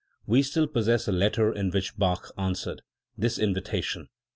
[0.25, 2.81] We still possess a letter in which Bach answered
[3.15, 4.07] this in vitation.